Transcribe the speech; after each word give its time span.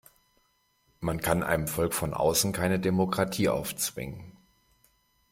Man 0.99 1.21
kann 1.21 1.43
einem 1.43 1.67
Volk 1.67 1.93
von 1.93 2.15
außen 2.15 2.53
keine 2.53 2.79
Demokratie 2.79 3.49
aufzwingen. 3.49 4.35